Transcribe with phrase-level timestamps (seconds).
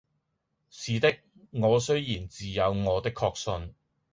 [0.71, 1.19] 是的，
[1.51, 3.75] 我雖然自有我的確信，